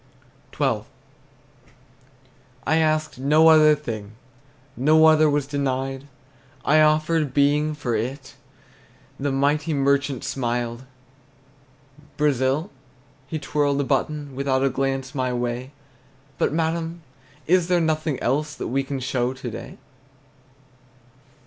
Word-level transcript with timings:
XII. 0.57 0.81
I 2.65 2.77
asked 2.77 3.19
no 3.19 3.49
other 3.49 3.75
thing, 3.75 4.13
No 4.75 5.05
other 5.05 5.29
was 5.29 5.45
denied. 5.45 6.07
I 6.65 6.81
offered 6.81 7.35
Being 7.35 7.75
for 7.75 7.95
it; 7.95 8.33
The 9.19 9.31
mighty 9.31 9.75
merchant 9.75 10.23
smiled. 10.23 10.85
Brazil? 12.17 12.71
He 13.27 13.37
twirled 13.37 13.79
a 13.79 13.83
button, 13.83 14.33
Without 14.35 14.63
a 14.63 14.69
glance 14.71 15.13
my 15.13 15.31
way: 15.33 15.69
"But, 16.39 16.51
madam, 16.51 17.03
is 17.45 17.67
there 17.67 17.79
nothing 17.79 18.19
else 18.21 18.55
That 18.55 18.69
we 18.69 18.81
can 18.83 18.99
show 19.01 19.33
to 19.33 19.51
day?" 19.51 19.77